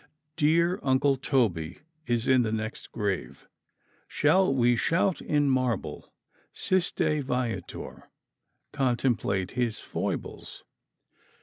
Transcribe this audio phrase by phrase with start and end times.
[0.35, 3.47] Dear Uncle Toby is in the next grave.
[4.07, 6.11] Shall we shout in marble,
[6.55, 8.09] "Siste, viator,
[8.73, 10.63] contemplate his foibles"?